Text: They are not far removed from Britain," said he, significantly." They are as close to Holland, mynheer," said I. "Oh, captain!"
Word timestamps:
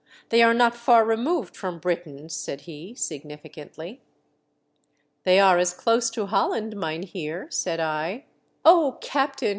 They 0.29 0.41
are 0.41 0.55
not 0.55 0.75
far 0.75 1.05
removed 1.05 1.55
from 1.55 1.77
Britain," 1.77 2.27
said 2.27 2.61
he, 2.61 2.95
significantly." 2.95 4.01
They 5.25 5.39
are 5.39 5.59
as 5.59 5.75
close 5.75 6.09
to 6.09 6.25
Holland, 6.25 6.75
mynheer," 6.75 7.45
said 7.51 7.79
I. 7.79 8.25
"Oh, 8.65 8.97
captain!" 8.99 9.49